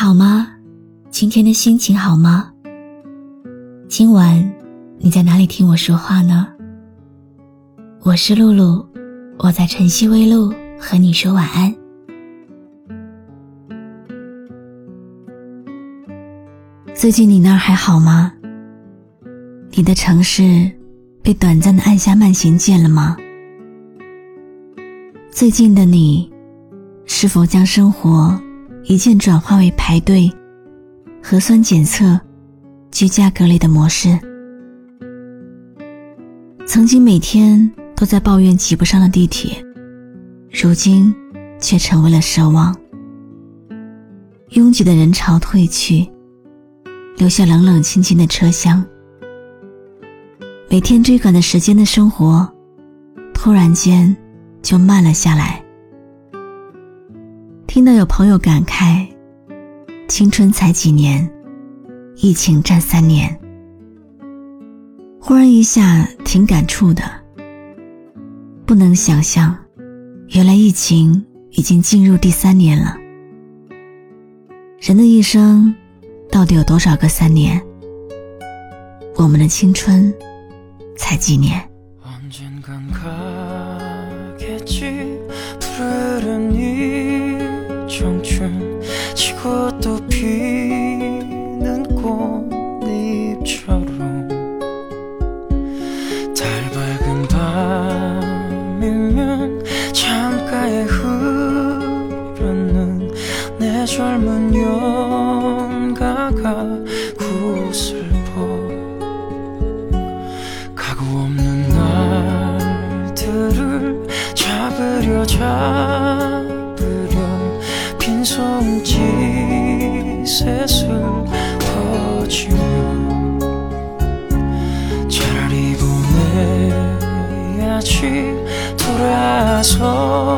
[0.00, 0.46] 好吗？
[1.10, 2.52] 今天的心情好吗？
[3.88, 4.48] 今晚
[4.96, 6.46] 你在哪里听我说话呢？
[8.04, 8.86] 我是露露，
[9.38, 11.74] 我在晨曦微露和你说晚安。
[16.94, 18.32] 最近你那儿还好吗？
[19.72, 20.70] 你的城市
[21.24, 23.16] 被短暂的按下慢行键了吗？
[25.28, 26.32] 最近的你，
[27.04, 28.40] 是否将生活
[28.88, 30.32] 一键转化为排队、
[31.22, 32.18] 核酸检测、
[32.90, 34.18] 居家隔离的模式？
[36.66, 39.62] 曾经每天都在抱怨挤不上的地铁，
[40.50, 41.14] 如今
[41.60, 42.74] 却成为了奢望。
[44.52, 46.08] 拥挤的人潮退去，
[47.18, 48.82] 留下冷冷清清的车厢。
[50.70, 52.50] 每天追赶的时间的生活，
[53.34, 54.16] 突然间。
[54.60, 55.64] 就慢了下来。
[57.68, 59.06] 听到有朋友感慨，
[60.08, 61.30] 青春才几年，
[62.16, 63.38] 疫情占三年。
[65.20, 67.02] 忽然一下挺感触的。
[68.64, 69.54] 不能想象，
[70.28, 72.96] 原来疫情已经进入第三年了。
[74.80, 75.72] 人的一生
[76.32, 77.62] 到底有多少个三年？
[79.16, 80.12] 我们的青春
[80.96, 81.62] 才几年。
[89.38, 90.77] 지고 또 피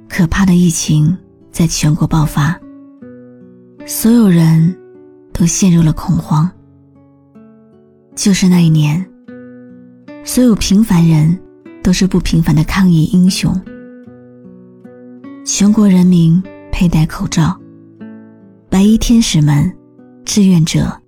[0.08, 1.16] 可怕的疫情
[1.52, 2.58] 在全国爆发。
[3.86, 4.76] 所有人
[5.32, 6.50] 都陷入了恐慌。
[8.16, 9.08] 就是那一年，
[10.24, 11.38] 所有平凡人
[11.84, 13.54] 都是不平凡的抗疫英雄。
[15.44, 16.42] 全国人民
[16.72, 17.56] 佩戴口罩，
[18.73, 19.71] 白衣天使们、
[20.25, 20.99] 志愿者、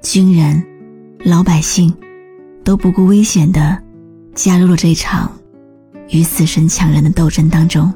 [0.00, 0.64] 军人、
[1.24, 1.92] 老百姓
[2.62, 3.76] 都不顾危险的
[4.36, 5.28] 加入了这场
[6.10, 7.92] 与死神抢人的斗争当中。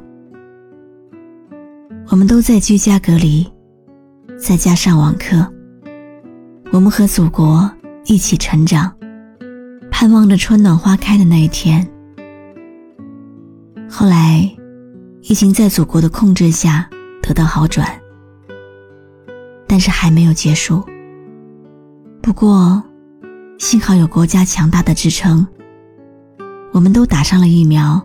[2.08, 3.48] 我们都在居家隔离。
[4.36, 5.48] 在家上网课，
[6.72, 7.70] 我们和祖国
[8.06, 8.92] 一起成长，
[9.88, 11.88] 盼望着春暖花开的那一天。
[13.88, 14.52] 后来，
[15.20, 16.90] 疫情在祖国的控制下
[17.22, 17.88] 得到好转，
[19.72, 20.84] 但是还没有结束。
[22.20, 22.82] 不过，
[23.58, 25.46] 幸好有国家强大的支撑，
[26.72, 27.98] 我们都打上了疫苗，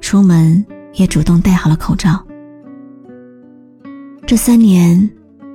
[0.00, 0.64] 出门
[0.94, 2.24] 也主动戴好了口罩。
[4.28, 5.10] 这三年。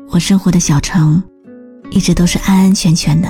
[0.09, 1.24] 我生活的小城，
[1.90, 3.30] 一直都是安安全全的。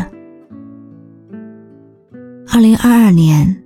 [2.51, 3.63] 二零二二年，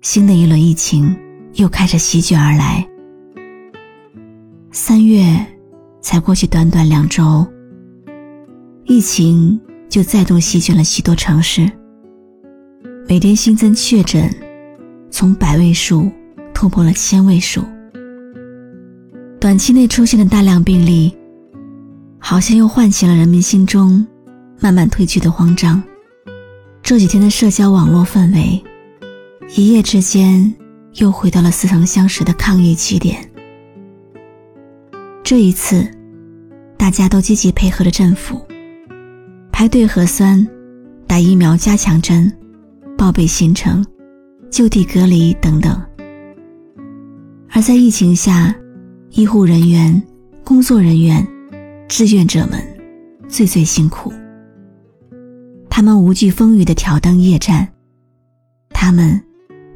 [0.00, 1.12] 新的一轮疫情
[1.54, 2.88] 又开始席卷而来。
[4.70, 5.44] 三月
[6.00, 7.44] 才过去短短两周，
[8.86, 9.58] 疫情
[9.88, 11.70] 就再度席卷了许多城市。
[13.08, 14.30] 每天新增确诊
[15.10, 16.10] 从百位数
[16.52, 17.62] 突破了千位数，
[19.40, 21.14] 短期内出现的大量病例。
[22.18, 24.06] 好像又唤起了人们心中
[24.58, 25.82] 慢慢褪去的慌张。
[26.82, 28.64] 这几天的社交网络氛围，
[29.54, 30.54] 一夜之间
[30.94, 33.30] 又回到了似曾相识的抗疫起点。
[35.22, 35.86] 这一次，
[36.78, 38.40] 大家都积极配合着政府，
[39.56, 40.44] 排队核酸、
[41.06, 42.30] 打疫苗加强针、
[42.98, 43.86] 报备行程、
[44.50, 45.80] 就地隔离等等。
[47.50, 48.52] 而在疫情下，
[49.10, 50.02] 医护人员、
[50.42, 51.24] 工作人员。
[51.86, 52.60] 志愿者们
[53.28, 54.12] 最最辛苦，
[55.70, 57.68] 他们无惧风雨的挑灯夜战，
[58.70, 59.22] 他们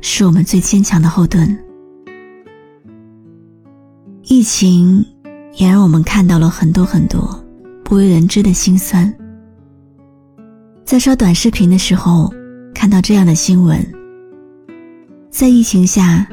[0.00, 1.56] 是我们最坚强的后盾。
[4.24, 5.06] 疫情
[5.54, 7.40] 也让我们看到了很多很多
[7.84, 9.14] 不为人知的辛酸。
[10.88, 12.32] 在刷短视频的时候，
[12.75, 13.79] 看到这样的新闻：
[15.29, 16.26] 在疫情下，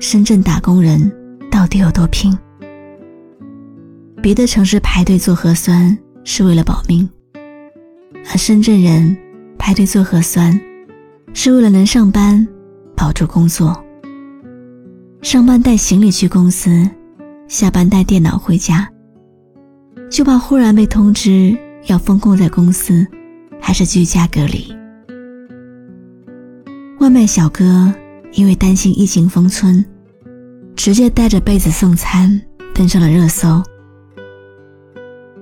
[0.00, 1.00] 深圳打工人
[1.52, 2.36] 到底有多拼？
[4.20, 7.08] 别的城市排队做核酸是为了保命，
[8.28, 9.16] 而深圳人
[9.56, 10.60] 排队做核酸，
[11.32, 12.44] 是为了能上班
[12.96, 13.80] 保住工作。
[15.22, 16.90] 上班带行李去公司，
[17.46, 18.90] 下班带电脑回家，
[20.10, 21.56] 就怕忽然被通知
[21.86, 23.06] 要封控在公司，
[23.62, 24.74] 还是居家隔离。
[26.98, 27.90] 外卖小哥
[28.32, 29.82] 因为担心疫情封村，
[30.76, 32.38] 直接带着被子送餐，
[32.74, 33.62] 登上了热搜。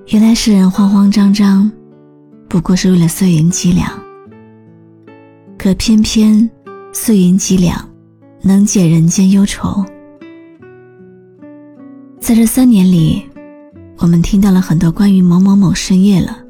[0.07, 1.69] 原来世人慌慌张张，
[2.47, 3.91] 不过是为了碎银几两，
[5.57, 6.49] 可偏偏
[6.93, 7.85] 碎银几两。
[8.43, 9.85] 能解人间忧愁。
[12.19, 13.21] 在这三年里，
[13.99, 16.40] 我们听到了很多关于某某某失业了，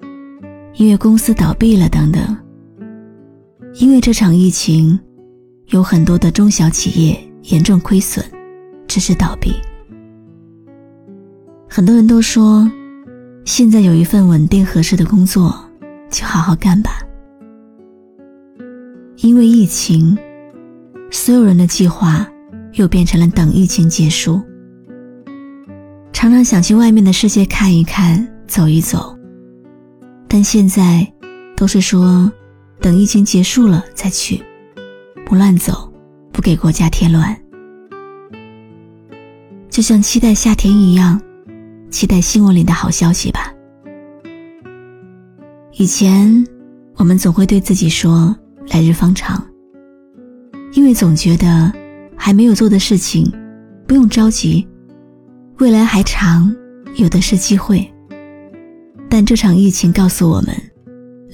[0.81, 2.35] 因为公司倒闭了等等。
[3.75, 4.99] 因为这场疫情，
[5.67, 8.25] 有很多的中小企业严重亏损，
[8.87, 9.53] 直至倒闭。
[11.69, 12.67] 很多人都说，
[13.45, 15.55] 现在有一份稳定合适的工作，
[16.09, 16.99] 就好好干吧。
[19.17, 20.17] 因为疫情。
[21.11, 22.25] 所有人的计划
[22.75, 24.41] 又变成了等疫情结束。
[26.13, 29.13] 常常想去外面的世界看一看、走一走，
[30.33, 31.05] 但现在
[31.57, 32.31] 都是说
[32.79, 34.41] 等疫情结束了再去，
[35.25, 35.91] 不乱走，
[36.31, 37.37] 不给国家添乱。
[39.69, 41.21] 就像期待夏天一样，
[41.89, 43.53] 期待新闻里的好消息吧。
[45.73, 46.47] 以前
[46.95, 48.33] 我们总会对自己说
[48.71, 49.45] ：“来日方长。”
[50.71, 51.69] 因为总觉得
[52.15, 53.29] 还没有做的事情，
[53.85, 54.65] 不用着急，
[55.57, 56.55] 未来还长，
[56.95, 57.85] 有的是机会。
[59.13, 60.55] 但这场疫情告诉我们，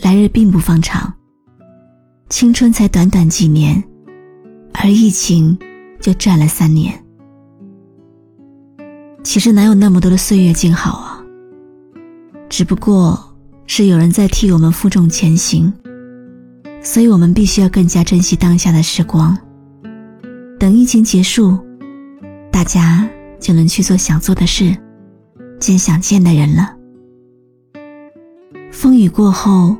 [0.01, 1.13] 来日并不方长，
[2.27, 3.81] 青春才短短几年，
[4.73, 5.55] 而疫情
[6.01, 6.91] 就占了三年。
[9.23, 11.23] 其实哪有那么多的岁月静好啊？
[12.49, 13.37] 只不过
[13.67, 15.71] 是有人在替我们负重前行。
[16.81, 19.37] 所以我们必须要更加珍惜当下的时光。
[20.59, 21.55] 等疫情结束，
[22.51, 23.07] 大家
[23.39, 24.75] 就能去做想做的事，
[25.59, 26.76] 见想见的人了。
[28.79, 29.75] 风雨过后，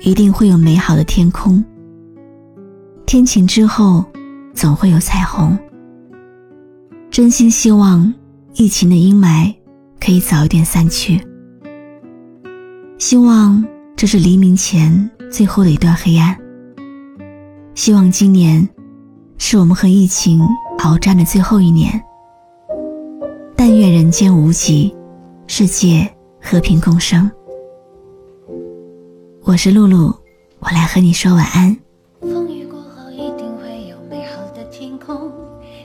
[0.00, 1.62] 一定会有美好的天空。
[3.04, 4.02] 天晴之后，
[4.54, 5.56] 总会有彩虹。
[7.10, 8.10] 真心希望
[8.54, 9.54] 疫情的阴霾
[10.00, 11.22] 可以早一点散去。
[12.96, 13.62] 希望
[13.94, 16.34] 这是黎明前最后的一段黑暗。
[17.74, 18.66] 希望今年
[19.36, 20.40] 是我们和疫情
[20.78, 22.02] 鏖战的最后一年。
[23.54, 24.96] 但愿人间无疾，
[25.46, 26.10] 世界
[26.40, 27.30] 和平共生。
[29.48, 30.14] 我是露露，
[30.58, 31.74] 我来和你说晚安。
[32.20, 35.32] 风雨过后一定会有美好的天空，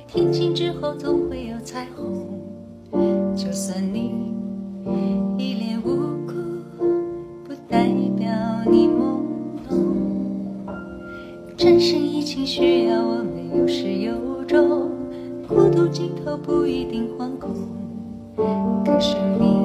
[0.06, 2.28] 天晴之后总会有彩虹。
[3.34, 4.12] 就算你
[5.38, 5.96] 一脸无
[6.28, 6.34] 辜，
[7.48, 7.88] 不代
[8.18, 8.28] 表
[8.70, 9.22] 你懵。
[11.56, 14.92] 战胜疫情需要我们有始有终，
[15.48, 17.56] 孤独尽头不一定惶恐，
[18.84, 19.63] 可生命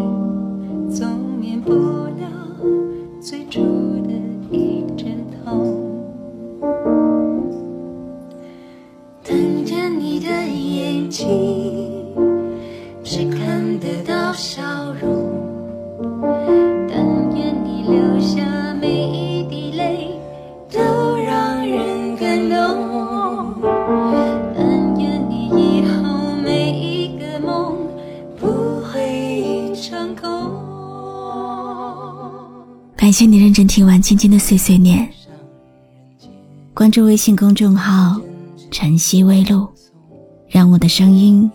[33.18, 35.08] 谢你认真听完今天的碎碎念。
[36.72, 38.16] 关注微信公众号
[38.70, 39.66] “晨曦微露”，
[40.48, 41.50] 让我的声音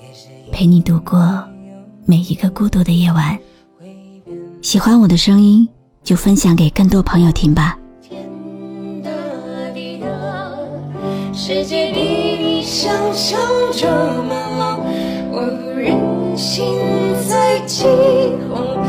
[0.52, 1.42] 陪你度过
[2.06, 3.40] 每一个孤独的夜晚。
[4.62, 5.66] 喜欢我的声音，
[6.04, 7.80] 就分享给更多朋友听吧。
[11.34, 12.02] 世界比
[12.44, 13.40] 你想象
[13.72, 13.90] 中
[14.30, 14.80] 朦胧，
[15.32, 16.66] 我不忍心
[17.26, 17.86] 再起
[18.50, 18.86] 哄，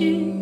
[0.00, 0.39] 去何从？